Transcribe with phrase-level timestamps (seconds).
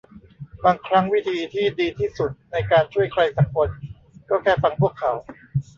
[0.63, 3.69] บางครั้งวิธีที่ดีที่สุดในการช่วยใครซักคน
[4.29, 5.11] ก็แค่ฟังพวกเขา